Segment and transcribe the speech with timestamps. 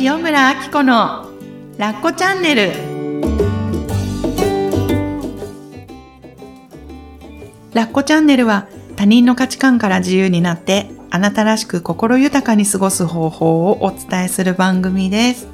[0.00, 1.30] 塩村あき子の
[1.78, 2.72] ラッコチャンネル
[7.72, 15.46] ラッコチャンネルは他人の価値観から自由になってあなたらしく心豊かに過ごす方法をお伝えする番組です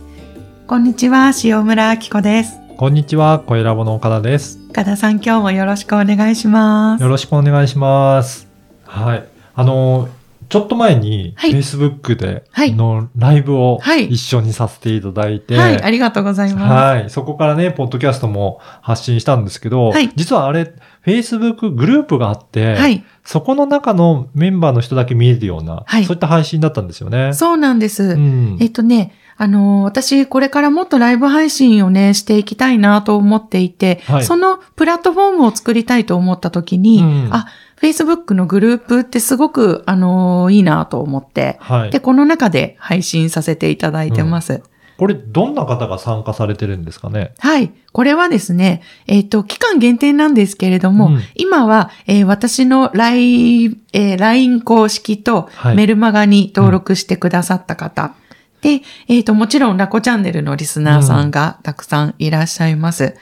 [0.66, 4.59] こんにちは塩村あき子ですこんにちは、小ラボの岡田です。
[4.70, 8.48] 岡田さん今日もよろしくお願いしますよろしくお願いします。
[8.86, 9.25] はい。
[9.54, 10.09] あの、
[10.51, 11.53] ちょっと前に、はい。
[11.53, 12.75] Facebook ではい。
[12.75, 14.07] のライブをはい。
[14.07, 15.82] 一緒にさせていただいて、はい。
[15.82, 16.72] ありがとうございます。
[16.72, 17.11] はい。
[17.11, 20.11] そこからね、ポッドキャストも発信したんですけど、はい。
[20.17, 20.75] 実はあれ、
[21.07, 23.05] Facebook グループがあって、はい。
[23.25, 26.05] そこの中のメンバーの人だけ見えるような、はい。
[26.05, 27.32] そういった配信だったんですよね。
[27.32, 28.58] そうなんです、うん。
[28.61, 34.25] えっとね、あのー私、これからもっとライブ配信をね、していきたいなと思っていて、はい。
[34.25, 37.28] そのプラットフォームを作りたいと思った時に、うん。
[37.33, 37.47] あ、
[37.80, 42.00] Facebook のグループってすごく、あのーいいなと思って、はいで、。
[42.00, 44.62] この中で配信させていただいてます。
[44.98, 47.32] これ、どんな方が参加されてるんですかね？
[47.38, 47.72] はい。
[47.92, 58.12] これはですね、えっ、と、期間限定なんですけれども、うん今は、えー私の LINE、えー LINE 公式とはいメルマガに登録してくださった方。
[58.60, 63.16] で、えっ、と、もちろんラコチャンネルのリスナーさんがたくさんいらっしゃいます。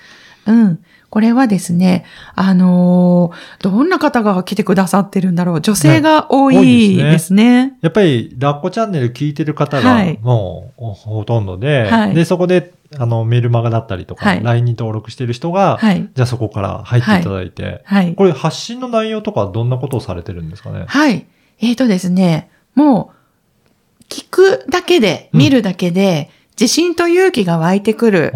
[0.46, 0.80] うん。
[1.11, 5.61] これはですね、あのーどんな方が来てくださってるんだろう。
[5.61, 7.78] 女性が多いいですねですね。
[7.81, 16.09] やっぱり、ラッコチャンネル聞いてる方がはい、もう、ほとんどで、はいで、そこで、あの、メルマガだったりとか、はい LINE に登録してる人が、はい。
[16.14, 18.14] じゃあそこから入っていただいて、はい。
[18.14, 20.84] これ発信の内容とかはどんなことをされてるんですかね？
[20.86, 21.27] はい。
[21.61, 28.33] えっ、とですね、もう、聞くだけで、うん見るだけで、自信と勇気が湧いてくる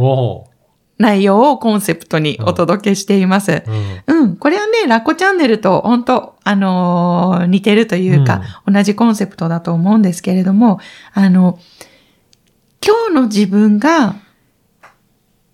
[1.02, 3.50] 内容をコンセプトにお届けしています。
[3.50, 4.18] ー、うん。
[4.22, 4.36] うん。
[4.36, 10.78] これはね、ラッコチャンネルと本当あのー似てるというか、同じコンセプトだと思うんですけれども、
[11.12, 11.58] あの、
[12.84, 14.14] 今日の自分が、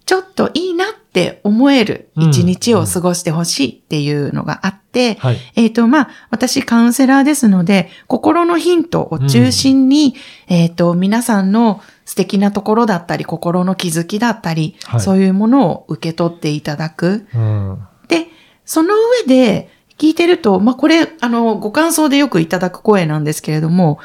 [0.05, 5.39] ちょっといいなって思える一日を過ごしてほしいっていうのがあって、はい。
[5.57, 10.15] えっ、と、まあ、私カウンセラーですので、心のヒントを中心に、
[10.47, 17.27] えっ、と、皆さんの素敵なところだったり、心の気づきだったり、はいそういうものを受け取っていただく。
[17.35, 17.79] うん。
[18.09, 18.29] で、
[18.65, 23.99] その上で聞いてると、まあ、これ、あの、ご感想でよくいただく声なんですけれども、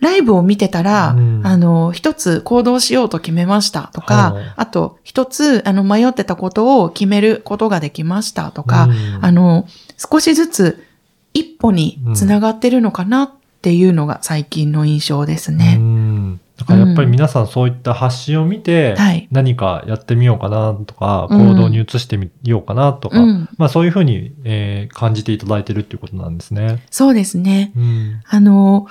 [0.00, 9.66] ライブを見てたら、うんあの、一つ行動しようと決めましたとか、はいあと、一つ、あの、迷ってたことを決めることができましたとか、うんあの、
[9.96, 10.84] 少しずつ
[11.34, 13.30] 一歩につながってるのかなっ
[13.62, 15.76] ていうのが最近の印象ですうね。
[15.76, 16.40] ん。
[16.58, 26.82] だからやっぱり皆さんそういった発信を見て、はい何かやってみようかなとか、うん行動に移してみようかなとか、うんまあそういうふうに、えー感じていただいてるっていうことなんですね。
[26.90, 27.72] そうですね。
[27.76, 28.20] うん。
[28.26, 28.86] あの、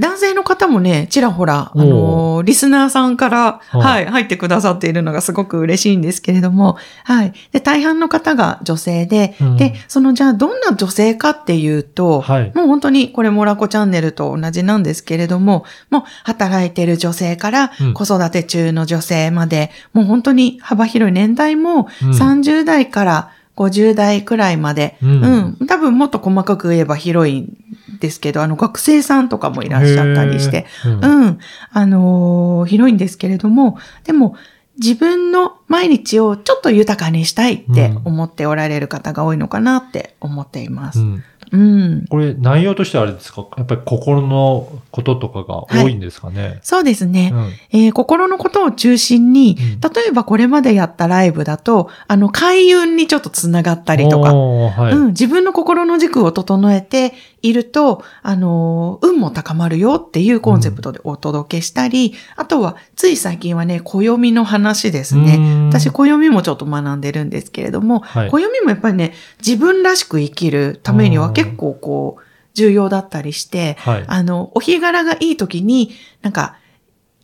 [0.00, 3.80] 男性の方もね、ちらほら、あの、リスナーさんから、はい。
[3.80, 7.32] はい、入ってくださっているのがすごく嬉しいんですけれども、はい。
[7.52, 9.56] で、大半の方が女性で、うん。
[9.56, 12.52] で、その、じゃあ、どんな女性かっていうと、はい。
[12.54, 17.94] もう本当にこれモラコチャンネルと同じなんですけれども、もう働いてる女性からうん。
[17.94, 22.10] 子育て中の女性まで、もう本当に幅広い年代もうん。
[22.10, 25.56] 30代から50代くらいまで、ううん。
[25.60, 27.56] ん、多分もっと細かく言えば広いん
[28.00, 30.66] ですけど、あの学生さんとかもいらっしゃったりして。
[30.86, 31.04] うん。
[31.04, 31.38] うん、
[31.70, 34.36] あのー広いんですけれども、でも、
[34.78, 41.00] 自分の毎日をちょっと豊かにしたいって思っておられる方が多いのかなって思っています。
[41.00, 42.06] うんうん。
[42.08, 43.46] これ内容としてはあれですか？
[43.56, 47.30] やっぱり心のこととかが多いんですかね、そうですね。
[47.32, 54.92] うんえー心のことを中心に、うん例えばこれまでやったライブだと、あの、開運にちょっとつながったりとか、はい。
[54.94, 57.12] うん、自分の心の軸を整えて
[57.42, 65.36] いると、あのー、運も高まるよっていうコンセプトでお届けしたり、あとは、つい最近はね、暦の話ですね。
[65.38, 72.22] うん私、暦もちょっと学んでるんですけれども、はい暦もやっぱりね、自分らしく生きるためには結構こう、
[72.54, 74.04] 重要だったりして、はい。
[74.06, 75.92] あの、お日柄がいい時に、
[76.22, 76.56] なんか、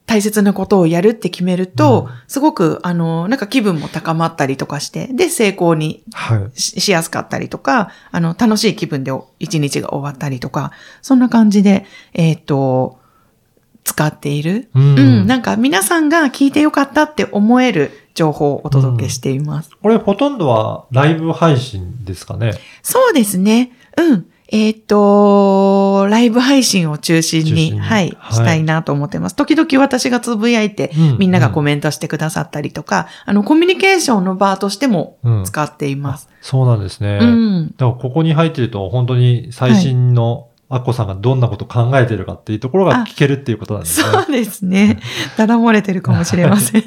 [0.07, 6.61] 大切なことをやるって決めると、うんすごく、あの、なんか気分も高まったりとかして、で、成功にはい。
[6.61, 10.71] ししやすかったりとか、あの、楽しい気分でお一日が終わったりとか、
[11.03, 13.01] そんな感じで、えっ、と、
[13.83, 14.69] 使っている。
[14.75, 19.71] ううん、なんか皆さんが聞いてよかったって思える情報をお届けしています。
[19.81, 22.53] これほとんどはライブ配信ですかね？
[22.83, 23.71] そうですね。
[23.97, 24.27] うん。
[24.49, 29.35] えっ、と、ライブ配信を中心に、はい、はいしたいなと思ってます。
[29.35, 36.29] 時々私がつぶやいて、うんみんながコメントしてくださったりとか、あの、コミュニケーションの場としてもうん使っています。
[36.43, 37.19] そうなんですね。
[37.21, 37.67] うん。
[37.77, 44.07] だからここに入ってると本当に最新のアッコさんがどんなことを考えてるかっていうところが聞けるっていうことなんですね。
[44.13, 45.01] そうですね。
[45.37, 46.83] ただ漏れてるかもしれません。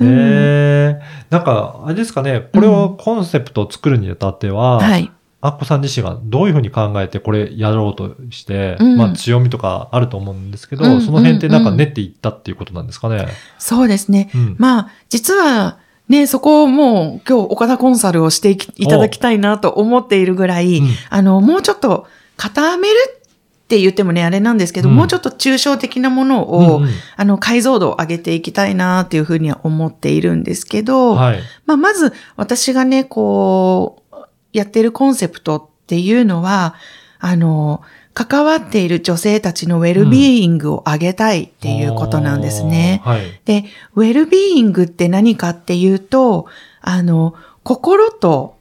[0.00, 1.00] え。
[1.30, 5.10] なんか、あれですかね、これをコンセプトを作るにあたっては、はい。
[5.40, 13.28] アッコさん自身がどういうふうに考えてこれやろうとして、うんまあ強みとかあると思うんですけど、うんその辺ってなんか練っていったっていうことなんですかね？
[13.58, 14.30] そうですね。
[14.34, 14.56] うん。
[14.58, 31.40] まあ、実は、ね、そこをもう今日岡田コンサルをしていただきたいなと思っているぐらい、うんあの、もうちょっと固めるって言ってもね、あれなんですけど、うんもうちょっと抽象的なものを、うんうんあの、解像度を上げていきたいなっていうふうには思っているんですけど、はい。
[31.66, 34.07] まあ、まず私がね、こう、
[34.52, 36.74] やってるコンセプトっていうのは、
[37.18, 37.82] あの、
[38.14, 43.00] 関わっている女性たちのウェルビーイングを上げたいっていうことなんですね。
[43.04, 43.40] あーはい。
[43.44, 43.64] で、
[43.94, 46.46] ウェルビーイングって何かっていうと、
[46.80, 48.56] あの、心と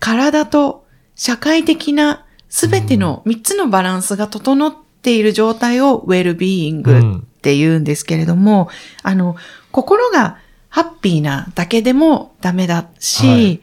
[0.00, 0.84] 体と
[1.14, 7.02] 社会的なすべての3つのバランスが整っている状態をウェルビーイングっ
[7.40, 8.68] て言うんですけれども、
[9.02, 9.36] あの、
[9.72, 10.38] 心が
[10.68, 13.60] ハッピーなだけでもダメだし、はい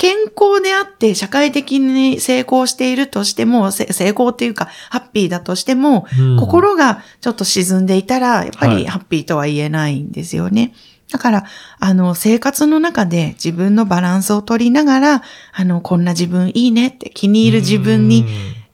[0.00, 6.36] 健康であって社会的に成功しているとしても、せ成功っていうかハッピーだとしても、うん。
[6.38, 8.78] 心がちょっと沈んでいたら、やっぱはい。
[8.78, 10.72] りハッピーとは言えないんですよね。
[11.12, 11.44] だから、
[11.80, 18.24] あの、生活の中で自分のバランスを取りながら、あの、こんな自分いいねって気に入る自分に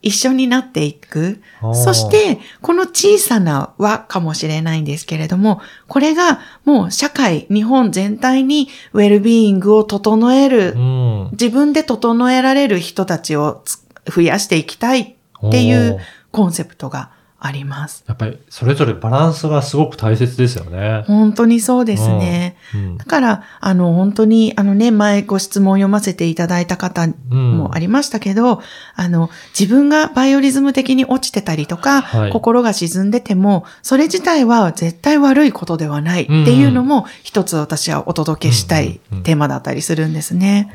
[0.06, 1.40] 一緒になっていく。
[1.62, 11.28] うんそし、て、この小さな輪かもしれないんですけれども、これがもう社会、日本全体にウェルビーイングを整えるう、ん。
[11.32, 15.98] 自分で整えられる人たちをつ増やしていきたいっていう
[16.30, 18.04] コンセプトがあります。
[18.06, 21.04] やっぱりそれぞれバランスがすごく大切ですよね。
[21.06, 22.56] 本当にそうですね。
[22.74, 28.62] うんだから、あの、本当に、あのね、前ご質問を読ませていただいた方うんもありましたけど、
[28.94, 40.70] あの、自分がバイオリズム的に落ちてたりとか、はい心が沈んでても、それ自体は絶対悪いことではないっていうのも、一つ私はお届けしたいうんうんうんテーマだったりするんですね。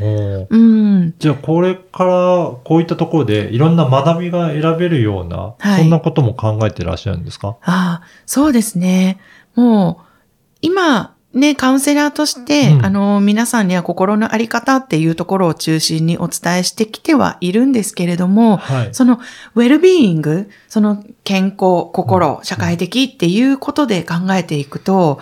[0.50, 1.14] うん。
[1.20, 2.12] じゃあこれから
[2.64, 7.58] こういったところでいろんな学びが選べるような、はいそんなことも考えてらっしゃるんですか？
[7.62, 9.20] ああ、そうですね。
[9.56, 10.06] もう、
[10.62, 18.90] 今、ね、カウンセラーとして、うんあの、皆さんには心のあり方っていうところを中心にお伝えしてきてはいるんですけれども、はい。
[18.94, 19.20] その、
[19.56, 25.20] ウェルビーイング、その健康、心、社会的っていうことで考えていくと、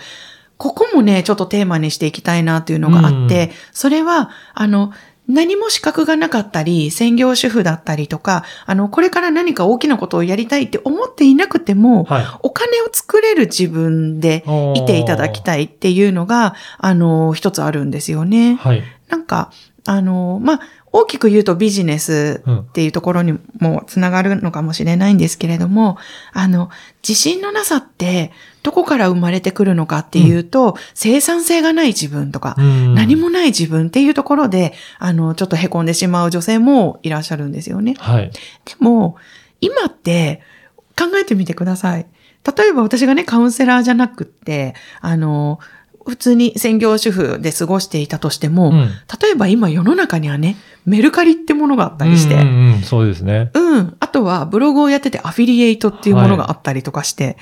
[0.58, 4.92] ここもね、ちょっとテーマにしていきたいなっていうのがあって、うんそれは、あの、
[5.30, 12.26] 何も資格がなかったり、専業主婦だったりとか、あの、これから何か大きなことをやりたいって思っていなくても、はい。
[12.42, 14.44] お金を作れる自分で
[14.76, 18.56] いていただきたいっていうのが、あの、一つあるんですよね。
[18.56, 18.84] はい。
[19.08, 19.52] なんか、
[19.86, 20.60] あの、まあ、
[20.92, 25.98] 大きく言うとビジネスうんっていうところにもつながるのかもしれないんですけれども、
[26.34, 26.70] あの、
[27.08, 28.32] 自信のなさって
[28.64, 37.96] どこから生まれてくるのかっていうと、生産性がない自分とか、うん何もない自分っていうところで、あの、ちょっと凹んでしまう女性もいらっしゃるんですよね。
[37.98, 38.32] はい。
[38.32, 38.40] で
[38.80, 39.18] も、
[39.62, 40.42] 今って
[40.98, 42.06] 考えてみてください。
[42.58, 45.60] 例えば私がね、カウンセラーじゃなくって、あの、
[46.06, 48.90] 普通に専業主婦で過ごしていたとしても、うん
[49.22, 50.56] 例えば今世の中にはね、
[50.86, 53.51] メルカリってものがあったりして、うんうんうんそうですね。
[53.54, 53.98] うん。
[54.00, 57.38] あとは、ブログをやっててアフィリエイトっていうものがあったりとかして、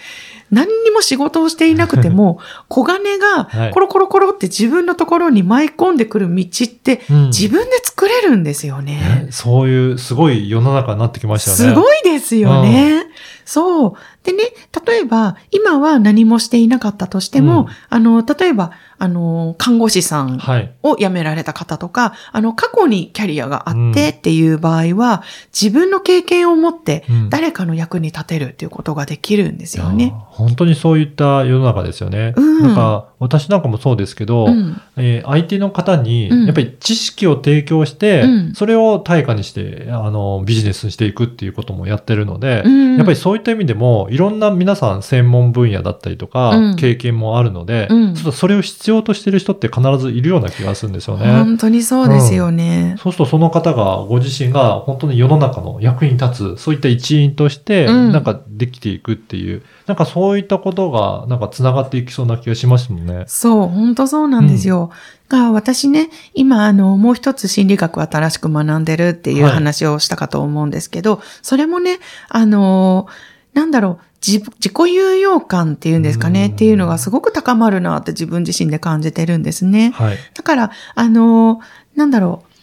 [0.52, 9.26] 何にも仕事をしていなくても、 小金はいがコロコロコロって自分のところに舞い込んでくる道って、うん自分で作れるんですよね。
[9.26, 11.76] ねそういうすごい世の中になってきましたよね。
[11.76, 13.06] すごいですよね。
[13.48, 13.94] そう。
[14.24, 14.44] でね、
[14.86, 20.72] 例えば、今は何もしていなかったとしても、うんあの、例えば、あの、看護師さんはい。
[20.84, 25.24] を辞められた方とか、あの、過去にキャリアがあうんってっていう場合は、
[25.60, 30.14] 自分の経験を持ってうん誰かの役に立てるっていうことができるんですよね。
[30.30, 32.34] 本当にそういった世の中ですよね。
[32.36, 34.82] うんなんか、私なんかもそうですけど、うん。
[34.98, 51.26] えー相手の方に、うんやっぱり知識を提供して、うんそれを対価にして、あの、ビジネスにしていくっていうこともやってるので、うんやっぱりそういった意味でも、いろんな皆さん専門分野だったりとか、うん経験もあるので、うんちょっとそれを必要としてる人って必ずいるような気がするんですよね。
[51.26, 52.96] 本当にそうですよね。
[52.98, 63.26] そうするとその方がご自身が本当に世の中の役に立つ、そういった一員として、うんなんかできていくっていう、なんかそういったことが、なんか繋がっていきそうな気がしますもんね。
[63.28, 64.92] そう、本当そうなんですよ。
[65.30, 73.08] が、私ね、今、あの、もう一つ心理学を新しく学んでるっていうはい話をしたかと思うんですけど、それもね、あの、
[73.54, 79.92] なんだろう、自自己有用感っていうんですかね、うんっていうのがすごく高まるなって自分自身で感じてるんですね。
[79.92, 80.18] はい。
[80.34, 81.62] だから、あの、
[81.96, 82.57] なんだろう、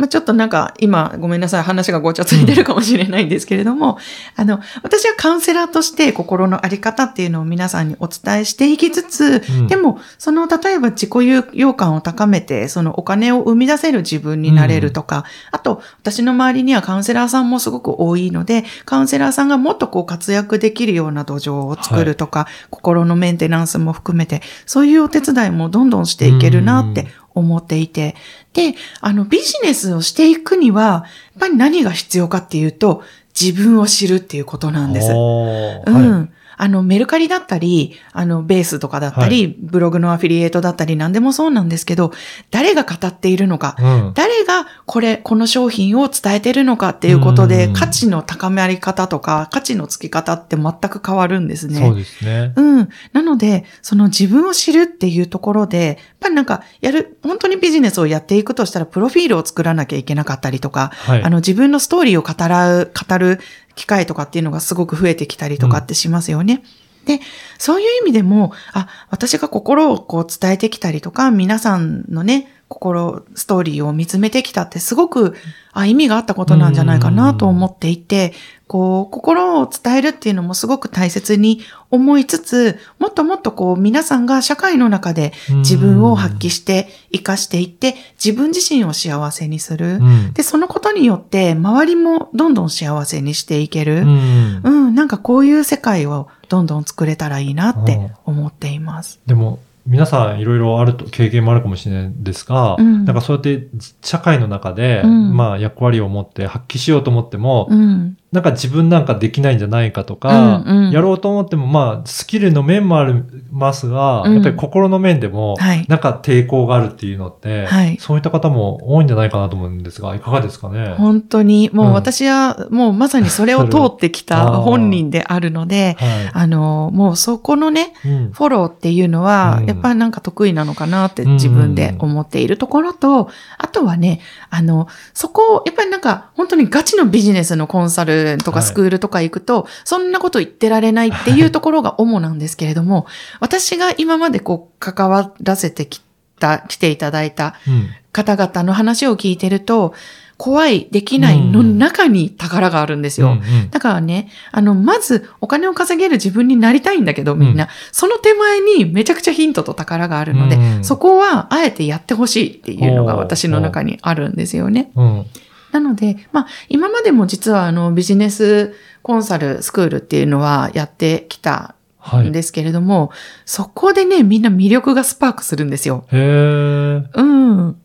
[0.00, 3.98] まあ、ちょっとなんか今ごめんなさい話がごちゃついてるかもしれないんですけれども、
[4.34, 9.66] あの、私はカウンセラーとして心のあり方っていうのを皆さんにお伝えしていきつつ、うん。
[9.66, 27.06] でも、その例えば自己有用感を高めて、そのお金を生み出せる自分になれるとか、あと、私の周りにはカウンセラーさんもすごく多いので、カウンセラーさんがもっとこう活躍できるような土壌を作るとか、心のメンテナンスも含めて、そういうお手伝いもどんどんしていけるなって
[27.40, 28.14] 思っていて、
[28.52, 33.02] で、あの、ビジネスをしていくには、やっぱり何が必要かっていうと、
[33.38, 35.10] 自分を知るっていうことなんです。
[35.10, 36.18] うん。
[36.18, 42.12] はいあの、メルカリだったり、あの、ベースとかだったり、ブログのアフィリエイトだったり、何でもそうなんですけど、
[42.50, 44.12] 誰が語っているのか、うん。
[44.14, 51.80] 誰がこれ、この商品を伝えてるのかっていうことで、うん価値の高めあり方とか、価値の付き方って全く変わるんですね。
[51.80, 52.52] そうですね。
[52.54, 52.88] うん。
[53.14, 61.22] なので、その自分を知るっていうところで、やっぱりなんか、やる、本当にビジネスをやっていくとしたら、プロフィールを作らなきゃいけなかったりとか、はい。
[61.22, 63.40] あの、自分のストーリーを語らう、語る
[63.80, 66.62] 機会とかっていうのがすごく増えてきたりとかってしますよね。
[67.06, 67.20] で、
[67.58, 75.34] そういう意味でも、あ、私が心をこう伝えてきたりとか、皆さんのね、心、ストーリーを見つめてきたってすごく、
[75.72, 78.32] あ、意味があったことなんじゃないかなと思っていて、
[78.68, 89.96] こう、心を伝えるっていうのもすごく大切に思いつつ、もっともっとこう、皆さんが社会の中で自分を発揮して、活かしていって、自分自身を幸せにする。
[89.96, 90.32] うん。
[90.32, 94.02] で、そのことによって、周りもどんどん幸せにしていける。
[94.02, 99.18] うんうん、なんかこういう世界をどんどん作れたらいいなって思っています。
[99.26, 99.58] でも、
[99.90, 103.66] 皆さんいろいろあると、経験もあるかもしれないんですが、うんなんかそうやって
[104.02, 108.16] 社会の中で、うんまあ役割を持って発揮しようと思っても、うん。
[108.32, 110.90] なんか自分なんかできないんじゃないかとか、うんうん。
[110.92, 113.14] やろうと思っても、まあ、スキルの面もあり
[113.50, 114.34] ますが、うん。
[114.34, 115.84] やっぱり心の面でも、はい。
[115.88, 117.96] なんか抵抗があるっていうのって、はい。
[117.98, 120.94] そういった方も多いんじゃないかなと思うんですが、いかがですかね？
[120.96, 121.92] 本当に、もううん。
[121.92, 128.08] 私はもうまさにそれを通ってきた 本人であるので、はあの、もうそこのね、い。
[128.08, 128.30] うん。
[128.32, 129.66] フォローっていうのはう、ん。
[129.66, 134.20] やっぱりなんか得意なのかなって自分で思っているところと、あとはね、
[134.50, 143.06] あの、そこを、やっぱりなんか本当にガチのビジネスのコンサルとかはいスクールとか行くと、そんなこと言ってられないっていうところが主なんですけれども、
[143.40, 146.02] 私が今までこう関わらせてき
[146.38, 147.88] た、来ていただいたうん。
[148.12, 149.94] 方々の話を聞いてると、
[150.40, 153.26] 怖い、できないの中に宝があるんですよ。
[153.26, 153.36] うんう
[153.66, 164.90] んだからね、あの、まずお金を稼げる自分になりたいんだけど、みんな、うその手前にめちゃくちゃヒントと宝があるので、うんそこはあえてやってほしいっていうのが私の中にあるんですよね。
[164.96, 165.26] うん。
[165.72, 172.28] なので、まあ、今までも実はあの、ビジネスコンサルスクールっていうのはやってきたはい。
[172.28, 173.12] んですけれども、
[173.44, 176.06] そこでね、みんな魅力がスパークするんですよ。
[176.10, 177.06] へー。
[177.14, 177.76] うん。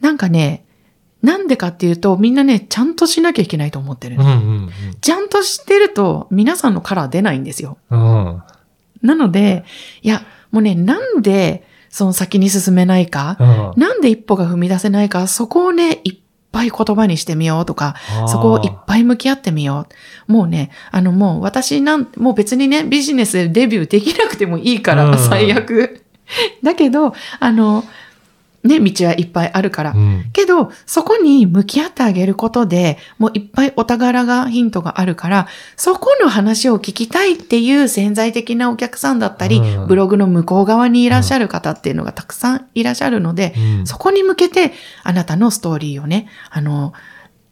[0.00, 0.66] なんかね、
[1.22, 4.16] なんでかっていうと、みんなね、ちゃんとしなきゃいけないと思ってる。
[4.16, 7.78] うんうんちゃんとしてると、皆さんのカラー出ないんですよ。
[7.90, 8.26] うん。
[8.26, 8.42] うん。
[9.02, 9.64] なので、
[10.02, 13.44] いや、もうね、なんで、その先に進めないか、う
[13.78, 13.80] ん。
[13.80, 16.16] なんで一歩が踏み出せないか、そこをね、いっ
[16.56, 17.96] ぱい言葉にしてみようとか、
[18.28, 19.86] そこをいっぱい向き合ってみよ
[20.28, 20.32] う。
[20.32, 26.02] もうね、あのもう私なん、もう別にね、ビジネスでデビューできなくてもいいから、うん最悪。
[26.62, 27.84] だけど、あの、
[28.66, 29.92] ね、道はいっぱいあるから。
[29.92, 30.24] うん。
[30.32, 46.92] けど、そこに向き合ってあげることで、もういっぱいお宝が、ヒントがあるから、そこの話を聞きたいっていう潜在的なお客さんだったり、うんブログの向こう側にいらっしゃる方っていうのがたくさんいらっしゃるので、うんそこに向けて、あなたのストーリーをね、あの、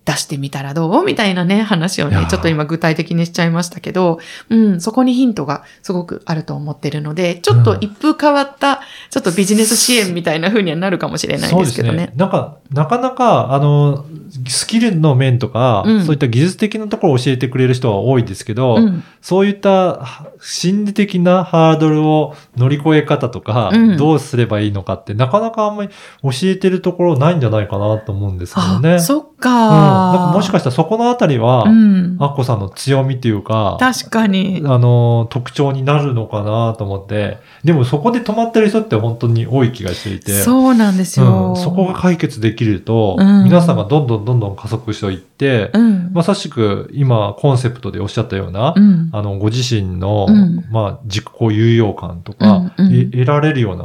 [0.04, 1.04] 出してみたらどう？
[1.04, 4.18] みたいなね、話をねちょっと今具体的にしちゃいましたけど、
[4.50, 12.12] うん、そこにヒントがすごくあると思ってるので、ちょっと一風変わった、ちょっとビジネス支援みたいな風にはなるかもしれないですけどね。
[12.16, 14.04] なんか、なかなか、あの、
[14.46, 25.88] スキルの面とか、うんそういった技術的なところを教えてくれる人は多いですけど、うんそういったは心理的なハードルを乗り越え方とか、うんどうすればいいのかって、なかなかあんまり
[26.22, 28.94] 教えてるところないんじゃないかなと思うんですけどね。
[28.94, 29.34] あ、そっうん。
[29.36, 29.93] か。
[29.94, 32.16] なんかもしかしたらそこのあたりは、うん。
[32.20, 34.62] アッコさんの強みというか、確かに。
[34.64, 41.50] あの、特徴になるのかなと思って、でもそこで止まってる人って本当に多い気がしていて、そうなんですよ。
[41.50, 46.10] うん、そこが解決できると、うん皆さんがどんどんどんどん加速していって、うん。
[46.12, 49.10] まさしく今コンセプトでおっしゃったような、うん。
[49.12, 53.84] あの、ご自身の、うんまあ、自己有用感とか、得られるような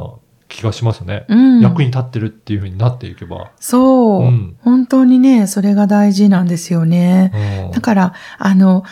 [0.59, 1.25] 気がしますね。
[1.29, 1.61] うん。
[1.61, 3.51] 役に立ってるっていうふうになっていけば。
[3.59, 7.31] そう、うん本当にね、それが大事なんですよね。
[7.65, 8.83] うんだから、あの、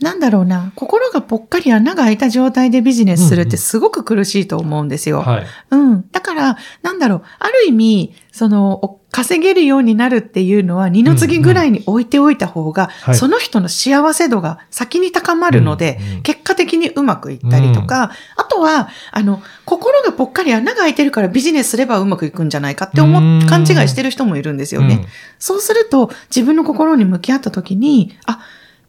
[0.00, 5.20] なんだろうな、心がぽっかり穴が開いた状態でビジネスするってすごく苦しいと思うんですよ。
[5.20, 5.46] はい。
[5.70, 6.10] うん。
[6.10, 13.14] だから、なんだろう、ある意味、その、お稼げるようになるっていうのは、二の次ぐらいに置いておいた方が、はい。
[13.14, 23.42] その人の幸せ度が先に高まるので、結果的にうまくいったりとか、あとは、あの、心がぽっかり穴が開いてるからビジネスすればうまくいくんじゃないかって思うん。
[23.42, 25.06] っ、勘違いしてる人もいるんですよね。
[25.38, 28.40] そうすると、自分の心に向き合った時に、あ、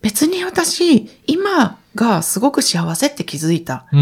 [0.02, 3.86] 別に私、今がすごく幸せって気づいた。
[3.92, 4.00] うん。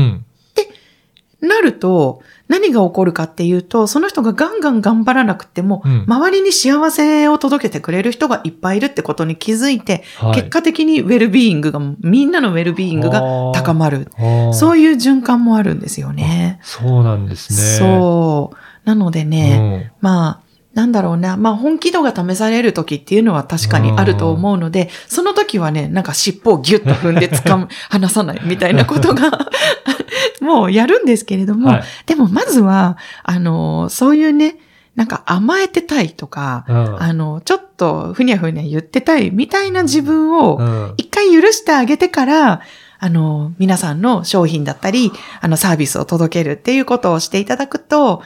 [1.41, 1.47] うん。
[1.47, 13.21] なると、何が起こるかっていうと、その人がガンガン頑張らなくても、うん周りに幸せを届けてくれる人がいっぱいいるってことに気づいて、はい結果的にウェルビーイングが、みんなのウェルビーイングが
[13.53, 14.09] 高まる。
[14.53, 16.59] そういいう循環もあるんですよね。
[16.63, 17.77] そうなんですね。
[17.77, 18.57] そう。
[18.85, 21.35] なのでね、うんまあ、なんだろうな。
[21.35, 29.49] まあ、本気度が試される時っていうのは確かにあると思うので、その時はね、なんか尻尾をギュッと踏んで掴む、 離さないみたいなことが、
[30.41, 31.83] もうやるんですけれども、はい。
[32.05, 34.57] でもまずは、あの、そういうね、
[34.95, 37.01] なんか甘えてたいとか、うん。
[37.01, 40.93] あの、ちょっとふにゃふにゃ言ってたいみたいな自分を、うん。
[40.97, 42.61] 一回許してあげてから、
[42.99, 45.11] あの、皆さんの商品だったり、
[45.41, 48.21] あの、サービスを届けるっていうことをしていただくと、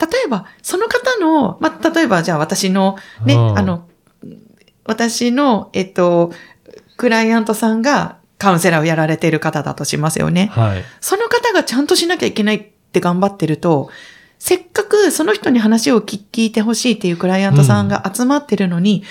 [0.00, 3.86] 例えば、その方の、まあ、例えば、じゃあ私の、ね、うんあの、
[4.84, 6.32] 私の、えっと、
[6.96, 10.50] クライアントさんがカウンセラーをやられている方だとしますよね。
[10.52, 10.84] はい。
[11.00, 13.90] その方がちゃんとしなきゃいけないって頑張ってると、
[14.38, 19.04] せっかくその人に話を聞聞いてほしいっていうクライアントさんが集まってるのに、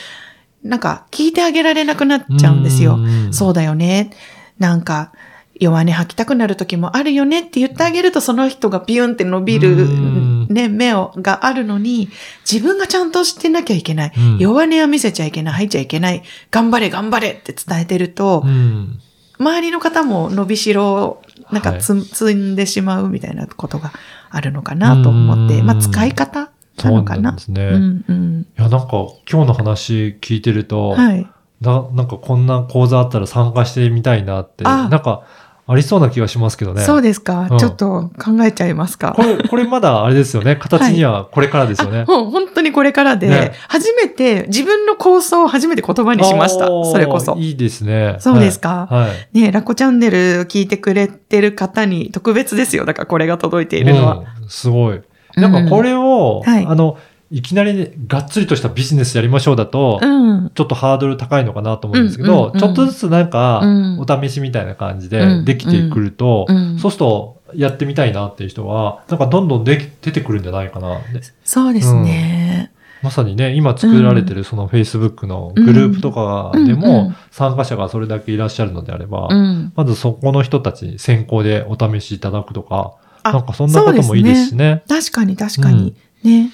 [0.63, 2.95] なんか聞いてあげられなくなっちゃうんですよ。
[2.95, 4.11] うんそうだよね。
[4.57, 5.13] なんか、
[5.59, 12.09] 弱音吐きたくなる時もあるよねって言ってあげるとその人がピュンって伸びうるんね、目をがあるのに、
[12.51, 14.11] 自分がちゃんとしてなきゃいけない。
[14.17, 16.23] うん弱音は見せちゃいけない、吐いちゃいけない。
[16.51, 18.99] 頑張れ、頑張れって伝えてると、うん。
[19.39, 23.93] 周りの方も伸びしろをなんかはいつ、積んでしまうみたいなことが
[24.29, 26.51] あるのかなと思って、うんまあ使い方
[26.83, 27.15] なのかな？
[27.15, 27.63] そうなんですね。
[27.63, 28.47] うんうん。
[28.57, 28.87] いや、なんか
[29.31, 31.27] 今日の話聞いてると、はい。
[31.61, 35.23] ななんかこんな講座あったら参加してみたいなって、あなんか
[35.71, 36.81] ありそうな気がしますけどね。
[36.81, 39.13] そうですか、うんちょっと考えちゃいますか？
[39.15, 40.55] これ、これまだあれですよね？
[40.59, 42.05] 形にはこれからですよね。
[42.07, 46.65] あもう本当にこれからで、ね初めて自分の構想を初めて言葉にしました。
[46.67, 47.35] それこそ。
[47.37, 48.15] いいですね。
[48.19, 48.87] そうですか？
[48.89, 49.01] はい。
[49.01, 52.85] はいねラコチャンネル聞いてくれてる方に特別ですよ。
[52.85, 54.15] だからこれが届いているのは。
[54.41, 55.01] うんすごい。
[55.35, 56.97] なんかこれを、はいあの、
[57.31, 60.51] いきなりね、がっつりとしたビジネスやりましょうだと、うん。
[60.55, 70.99] ちょっとハードル高いのかなと思うんですけど、うんうんうんちょっとずつなんかうん、お試しみたいな感じうんでできてくると、うんそうすると、やってみたいなっていう人は、なんかどんどんでき出てくるんじゃないかな。
[71.13, 72.71] でそうですね。
[73.01, 79.71] まさにね、今作られてるその Facebook のグループとかでも、参加者がそれだけいらっしゃるのであれば、うん。
[79.75, 84.83] まずそこの人たちに先行でお試しいただくとか、あなんかそんなこともいいですしね。
[84.87, 85.95] 確かに確かに。
[86.23, 86.49] ね。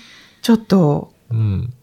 [0.45, 1.73] ちょっと、うん。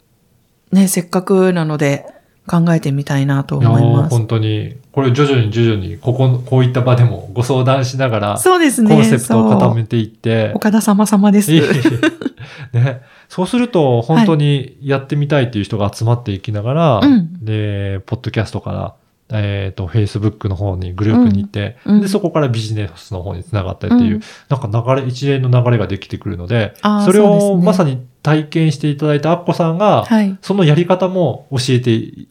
[0.71, 2.05] ね、せっかくなので
[2.47, 4.15] 考えてみたいなと思います。
[4.15, 8.95] 本当に、これ徐々に徐々に、ここ、こういった場でもご相談しながら、そうですね。
[8.95, 11.51] コンセプトを固めていって、岡田様様です。
[11.51, 18.93] ね、そうすると、本当にやってみたいっていう人が集まっていきながら、うんで、ポッドキャストから、
[19.29, 26.73] えっ、と、Facebook の方にグループに行って、うんうんで、そこからビジネスの方につながったりっていう、うんなんか流れ、一連の流れができてくるので、
[27.05, 30.37] それをまさに体験していただいたアッコさんが、はい。
[30.41, 32.27] そのやり方も教えてい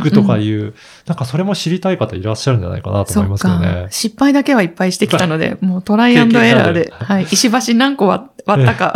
[0.00, 0.74] くとかうんいう、
[1.06, 3.86] なんかそれも知りたい方いらっしゃるんじゃないかなと思いますけどねか。。
[3.90, 7.24] 失敗だけはいっぱいしてきたので、もうトライアンドエラーで、はい。
[7.24, 8.94] 石橋何個割割ったか。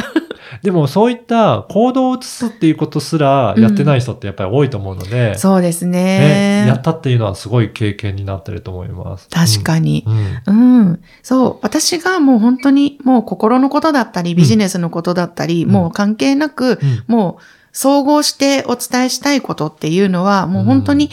[0.62, 6.64] でもそういった行動を移すっていうことすらやってない人ってやっぱり多いと思うので、そうですね、ね。
[6.68, 9.28] やったっていうのはすごい経験になってると思います。
[9.28, 10.04] 確かに。
[10.46, 10.80] うん。
[10.80, 11.02] うん。
[11.22, 11.58] そう。
[11.62, 21.10] 私がもう本当にもう心のことだったり、ビジネスのことだったり、うんもう関係なく、うんもう総合してお伝えしたいことっていうのは、もう本当に、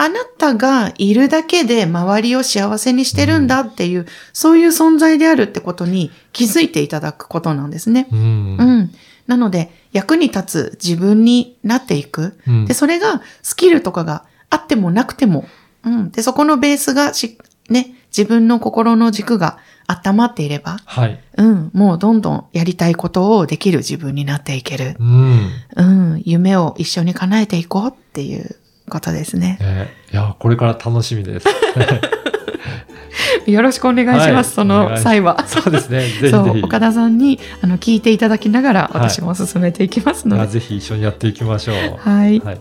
[0.00, 8.06] あなたがいるだけで周りを幸せにしてるんだっていう、そういう存在であるってことに気づいていただくことなんですね。
[8.12, 8.18] うん。
[8.18, 8.90] うん。
[9.26, 12.38] なので、役に立つ自分になっていく。
[12.46, 15.48] うんで、それがスキルとかがあってもなくても、
[15.82, 16.12] うん。
[16.12, 17.36] で、そこのベースがし、
[17.68, 19.58] ね、自分の心の軸が
[19.88, 21.20] 温まっていれば、はい。
[21.38, 21.70] うん。
[21.74, 24.94] もうどんどんやりたいことをできる自分になっていける。
[25.00, 25.50] うん。
[25.74, 26.22] うん。
[26.24, 28.54] 夢を一緒に叶えていこうっていう
[28.88, 29.58] ことですね。
[29.60, 31.46] ねいや、これから楽しみです。
[33.50, 35.46] よろしくお願いします、はいその際は。
[35.46, 36.06] そうですね。
[36.30, 36.62] そうひ。
[36.62, 41.76] 岡田さんにあの聞いていただきながらはい私も進めていきますので、あぜひ一緒にやっていきましょう。
[41.98, 42.54] はい、はい。
[42.54, 42.58] あ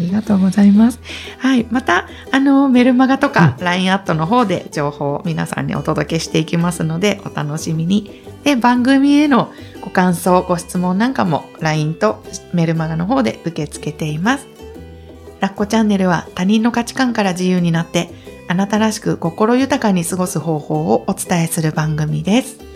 [0.00, 1.00] りがとうございます。
[1.38, 8.22] はい、またあのメルマガとか LINE アットの方で情報を皆さんにお届けしていきますのでお楽しみに。
[8.42, 14.53] で番組へのご感想ご質問なんかも LINE とメルマガの方で受け付けています。
[15.44, 18.08] ラッコチャンネルは他人の価値観から自由になって
[18.48, 22.73] あなたらしく心豊かに過ごす方法をお伝えする番組です。